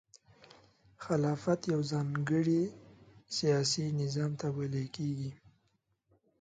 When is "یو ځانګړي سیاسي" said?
1.73-3.85